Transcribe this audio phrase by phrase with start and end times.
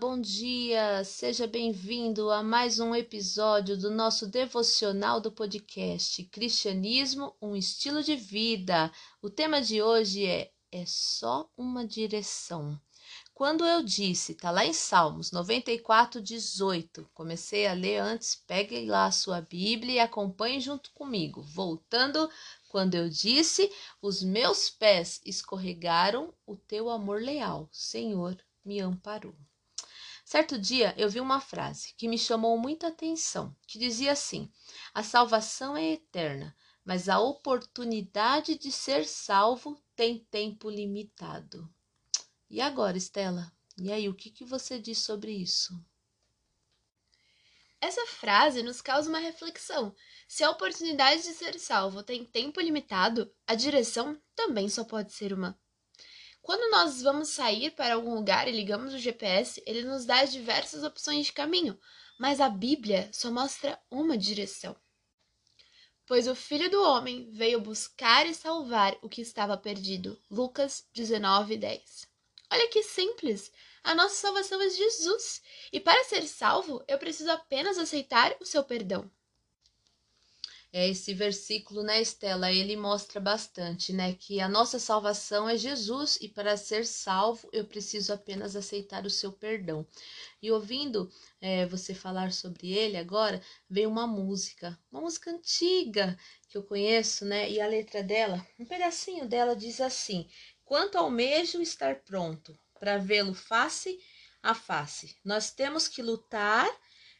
[0.00, 1.04] bom dia!
[1.04, 8.16] Seja bem-vindo a mais um episódio do nosso devocional do podcast Cristianismo, um estilo de
[8.16, 8.90] vida.
[9.20, 12.80] O tema de hoje é É só uma direção.
[13.34, 17.06] Quando eu disse, tá lá em Salmos 94, 18.
[17.12, 21.42] Comecei a ler antes, pegue lá a sua Bíblia e acompanhe junto comigo.
[21.42, 22.30] Voltando,
[22.70, 23.70] quando eu disse,
[24.00, 29.34] os meus pés escorregaram, o teu amor leal, Senhor, me amparou.
[30.30, 34.48] Certo dia eu vi uma frase que me chamou muita atenção, que dizia assim:
[34.94, 41.68] A salvação é eterna, mas a oportunidade de ser salvo tem tempo limitado.
[42.48, 43.52] E agora, Estela?
[43.76, 45.74] E aí, o que, que você diz sobre isso?
[47.80, 49.92] Essa frase nos causa uma reflexão.
[50.28, 55.32] Se a oportunidade de ser salvo tem tempo limitado, a direção também só pode ser
[55.32, 55.58] uma.
[56.42, 60.82] Quando nós vamos sair para algum lugar e ligamos o GPS, ele nos dá diversas
[60.82, 61.78] opções de caminho,
[62.18, 64.74] mas a Bíblia só mostra uma direção.
[66.06, 70.20] Pois o Filho do Homem veio buscar e salvar o que estava perdido.
[70.30, 72.08] Lucas 19, 10.
[72.50, 73.52] Olha que simples!
[73.84, 75.40] A nossa salvação é Jesus,
[75.72, 79.10] e para ser salvo, eu preciso apenas aceitar o seu perdão.
[80.72, 86.16] É, esse versículo, né, Estela, ele mostra bastante, né, que a nossa salvação é Jesus
[86.20, 89.84] e para ser salvo eu preciso apenas aceitar o seu perdão.
[90.40, 91.10] E ouvindo
[91.40, 96.16] é, você falar sobre ele agora, veio uma música, uma música antiga
[96.48, 100.28] que eu conheço, né, e a letra dela, um pedacinho dela diz assim:
[100.64, 103.98] Quanto almejo estar pronto para vê-lo face
[104.40, 106.68] a face, nós temos que lutar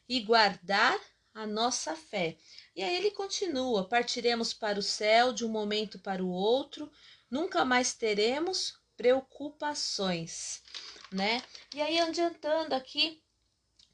[0.08, 0.98] e guardar
[1.34, 2.36] a nossa fé.
[2.74, 6.90] E aí ele continua: partiremos para o céu de um momento para o outro,
[7.30, 10.62] nunca mais teremos preocupações,
[11.10, 11.42] né?
[11.74, 13.22] E aí adiantando aqui,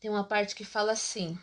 [0.01, 1.39] tem uma parte que fala assim: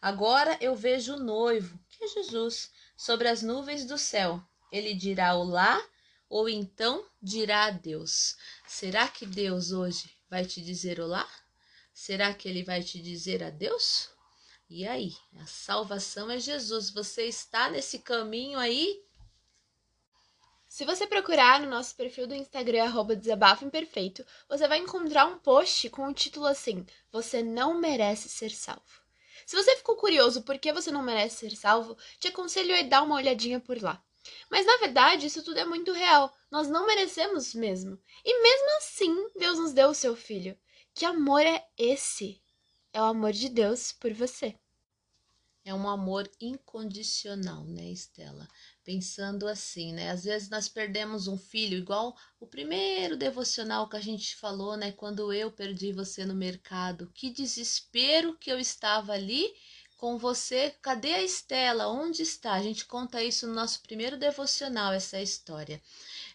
[0.00, 4.42] Agora eu vejo o noivo, que é Jesus, sobre as nuvens do céu.
[4.70, 5.82] Ele dirá olá
[6.28, 8.36] ou então dirá adeus.
[8.66, 11.28] Será que Deus hoje vai te dizer olá?
[11.92, 14.10] Será que ele vai te dizer adeus?
[14.70, 15.16] E aí?
[15.40, 16.90] A salvação é Jesus.
[16.90, 19.02] Você está nesse caminho aí?
[20.68, 25.38] Se você procurar no nosso perfil do Instagram, arroba Desabafo Imperfeito, você vai encontrar um
[25.38, 28.82] post com o título assim: Você não merece ser salvo.
[29.46, 33.02] Se você ficou curioso por que você não merece ser salvo, te aconselho a dar
[33.02, 34.04] uma olhadinha por lá.
[34.50, 36.30] Mas na verdade, isso tudo é muito real.
[36.50, 37.98] Nós não merecemos mesmo.
[38.22, 40.54] E mesmo assim, Deus nos deu o seu filho.
[40.92, 42.42] Que amor é esse?
[42.92, 44.54] É o amor de Deus por você.
[45.64, 48.48] É um amor incondicional, né, Estela?
[48.82, 50.10] Pensando assim, né?
[50.10, 54.92] Às vezes nós perdemos um filho, igual o primeiro devocional que a gente falou, né?
[54.92, 57.10] Quando eu perdi você no mercado.
[57.14, 59.52] Que desespero que eu estava ali
[59.98, 60.74] com você.
[60.80, 61.88] Cadê a Estela?
[61.88, 62.54] Onde está?
[62.54, 65.82] A gente conta isso no nosso primeiro devocional, essa história.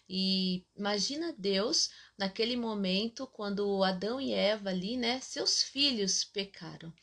[0.08, 6.94] E imagina Deus naquele momento quando Adão e Eva ali, né, seus filhos pecaram.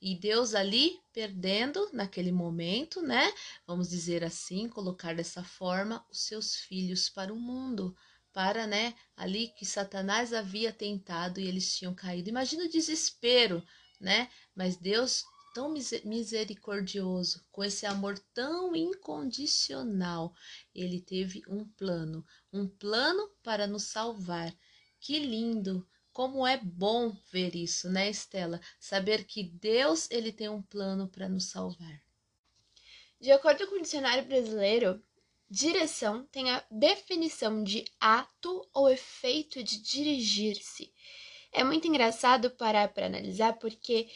[0.00, 3.32] E Deus ali perdendo naquele momento, né,
[3.66, 7.96] vamos dizer assim, colocar dessa forma os seus filhos para o mundo,
[8.30, 12.28] para, né, ali que Satanás havia tentado e eles tinham caído.
[12.28, 13.64] Imagina o desespero,
[13.98, 14.30] né?
[14.54, 15.72] Mas Deus tão
[16.04, 20.34] misericordioso, com esse amor tão incondicional,
[20.74, 24.54] ele teve um plano, um plano para nos salvar.
[24.98, 25.86] Que lindo!
[26.12, 28.60] Como é bom ver isso, né, Estela?
[28.78, 32.02] Saber que Deus ele tem um plano para nos salvar.
[33.20, 35.02] De acordo com o dicionário brasileiro,
[35.48, 40.92] direção tem a definição de ato ou efeito de dirigir-se.
[41.52, 44.08] É muito engraçado parar para analisar porque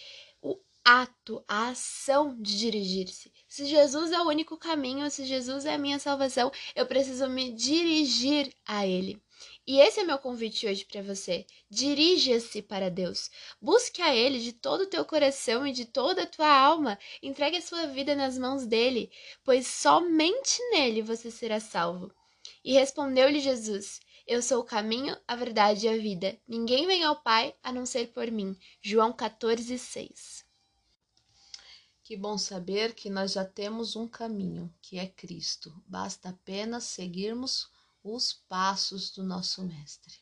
[0.85, 3.33] ato, a ação de dirigir-se.
[3.49, 7.53] Se Jesus é o único caminho, se Jesus é a minha salvação, eu preciso me
[7.53, 9.19] dirigir a Ele.
[9.67, 11.47] E esse é meu convite hoje para você.
[11.71, 13.31] Dirija-se para Deus.
[13.61, 16.99] Busque a Ele de todo o teu coração e de toda a tua alma.
[17.23, 19.11] Entregue a sua vida nas mãos dele,
[19.43, 22.13] pois somente nele você será salvo.
[22.63, 26.39] E respondeu-lhe Jesus: Eu sou o caminho, a verdade e a vida.
[26.47, 28.55] Ninguém vem ao Pai a não ser por mim.
[28.83, 30.44] João 14, 6.
[32.05, 35.75] Que bom saber que nós já temos um caminho, que é Cristo.
[35.87, 37.67] Basta apenas seguirmos
[38.03, 40.15] os passos do nosso Mestre.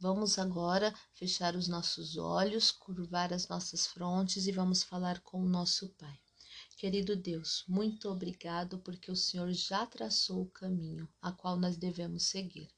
[0.00, 5.48] Vamos agora fechar os nossos olhos, curvar as nossas frontes e vamos falar com o
[5.48, 6.18] nosso Pai.
[6.76, 12.24] Querido Deus, muito obrigado porque o Senhor já traçou o caminho a qual nós devemos
[12.24, 12.68] seguir.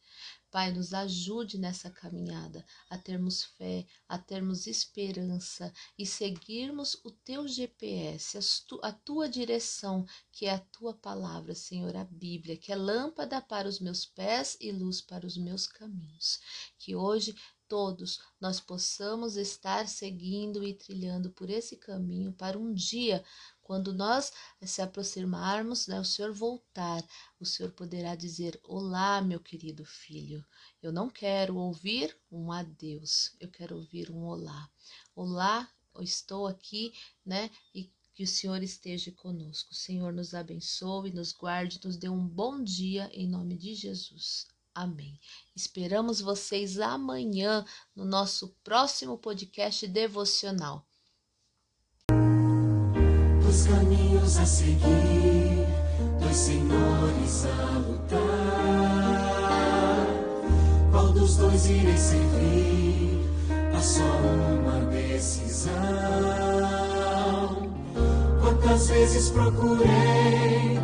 [0.52, 7.48] Pai, nos ajude nessa caminhada a termos fé, a termos esperança e seguirmos o teu
[7.48, 8.38] GPS,
[8.82, 13.66] a tua direção, que é a tua palavra, Senhor, a Bíblia, que é lâmpada para
[13.66, 16.38] os meus pés e luz para os meus caminhos.
[16.78, 17.34] Que hoje
[17.68, 23.24] todos nós possamos estar seguindo e trilhando por esse caminho para um dia,
[23.62, 24.32] quando nós
[24.62, 27.02] se aproximarmos, né, o Senhor voltar,
[27.40, 30.44] o Senhor poderá dizer: Olá, meu querido filho.
[30.82, 34.70] Eu não quero ouvir um adeus, eu quero ouvir um olá.
[35.14, 36.92] Olá, eu estou aqui,
[37.24, 37.50] né?
[37.74, 39.72] E que o Senhor esteja conosco.
[39.72, 44.46] O Senhor nos abençoe, nos guarde, nos dê um bom dia em nome de Jesus.
[44.74, 45.20] Amém.
[45.54, 47.62] Esperamos vocês amanhã
[47.94, 50.86] no nosso próximo podcast devocional.
[53.46, 55.66] Os caminhos a seguir,
[56.18, 58.22] dois senhores a lutar.
[60.90, 63.20] Qual dos dois irei servir?
[63.76, 65.72] Há só uma decisão.
[68.40, 70.78] Quantas vezes procurei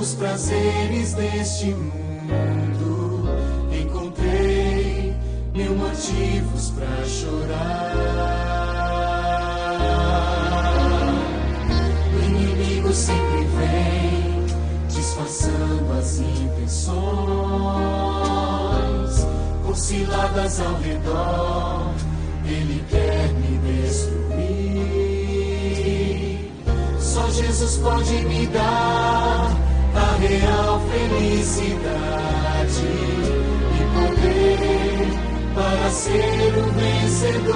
[0.00, 2.63] os prazeres deste mundo?
[5.94, 7.94] Motivos para chorar.
[12.12, 14.44] O inimigo sempre vem
[14.88, 16.94] disfarçando as intenções,
[19.64, 21.94] por ciladas ao redor.
[22.44, 24.24] Ele quer me destruir.
[26.98, 29.56] Só Jesus pode me dar
[29.94, 31.84] a real felicidade
[33.70, 35.23] e poder
[35.54, 37.54] para ser o vencedor.